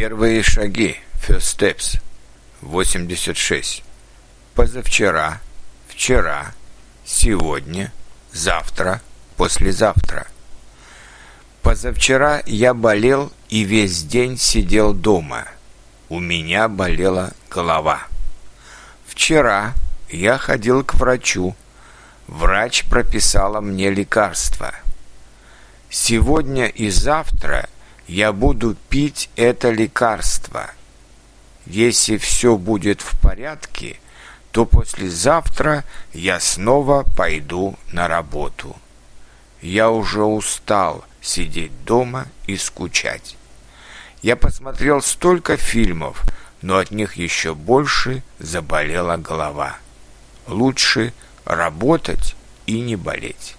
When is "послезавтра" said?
9.36-10.26, 34.66-35.84